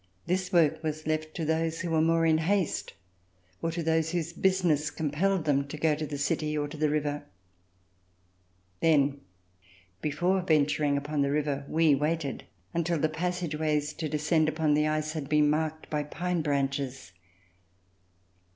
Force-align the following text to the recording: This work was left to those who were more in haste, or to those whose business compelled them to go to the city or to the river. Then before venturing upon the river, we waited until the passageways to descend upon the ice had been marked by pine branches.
This 0.25 0.51
work 0.51 0.81
was 0.81 1.05
left 1.05 1.35
to 1.35 1.45
those 1.45 1.81
who 1.81 1.91
were 1.91 2.01
more 2.01 2.25
in 2.25 2.39
haste, 2.39 2.93
or 3.61 3.69
to 3.69 3.83
those 3.83 4.09
whose 4.09 4.33
business 4.33 4.89
compelled 4.89 5.45
them 5.45 5.67
to 5.67 5.77
go 5.77 5.93
to 5.93 6.07
the 6.07 6.17
city 6.17 6.57
or 6.57 6.67
to 6.69 6.75
the 6.75 6.89
river. 6.89 7.25
Then 8.79 9.21
before 10.01 10.41
venturing 10.41 10.97
upon 10.97 11.21
the 11.21 11.29
river, 11.29 11.65
we 11.69 11.93
waited 11.93 12.45
until 12.73 12.97
the 12.97 13.09
passageways 13.09 13.93
to 13.93 14.09
descend 14.09 14.49
upon 14.49 14.73
the 14.73 14.87
ice 14.87 15.11
had 15.11 15.29
been 15.29 15.51
marked 15.51 15.87
by 15.91 16.01
pine 16.01 16.41
branches. 16.41 17.11